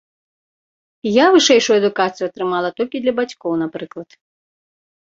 Я 1.17 1.25
вышэйшую 1.35 1.77
адукацыю 1.81 2.25
атрымала 2.31 2.69
толькі 2.81 2.97
для 3.07 3.13
бацькоў, 3.23 3.51
напрыклад. 3.65 4.09